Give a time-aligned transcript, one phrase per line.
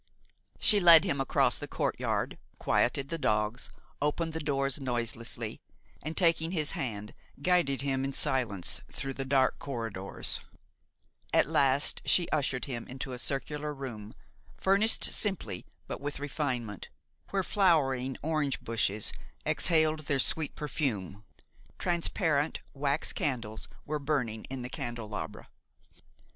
[0.57, 3.69] She led him across the courtyard, quieted the dogs,
[4.01, 5.61] opened the doors noiselessly,
[6.01, 10.39] and, taking his hand, guided him in silence through the dark corridors;
[11.31, 14.15] at last she ushered him into a circular room,
[14.57, 16.89] furnished simply but with refinement,
[17.29, 19.13] where flowering orange bushes
[19.45, 21.23] exhaled their sweet perfume;
[21.77, 25.47] transparent wax candles were burning in the candelabra.